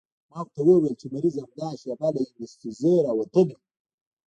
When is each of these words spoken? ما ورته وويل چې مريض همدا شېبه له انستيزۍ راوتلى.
ما 0.29 0.37
ورته 0.41 0.59
وويل 0.67 0.95
چې 1.01 1.07
مريض 1.15 1.35
همدا 1.43 1.69
شېبه 1.81 2.07
له 2.15 2.21
انستيزۍ 2.39 2.95
راوتلى. 3.05 3.55